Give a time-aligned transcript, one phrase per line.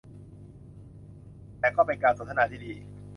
[1.59, 2.73] แต่ก็เป็นการสนทนาที่ดี